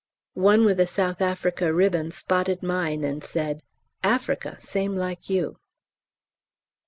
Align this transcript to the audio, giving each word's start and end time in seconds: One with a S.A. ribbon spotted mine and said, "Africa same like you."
One 0.33 0.65
with 0.65 0.79
a 0.79 0.89
S.A. 0.89 1.71
ribbon 1.73 2.09
spotted 2.09 2.63
mine 2.63 3.03
and 3.03 3.23
said, 3.23 3.61
"Africa 4.03 4.57
same 4.59 4.95
like 4.95 5.29
you." 5.29 5.59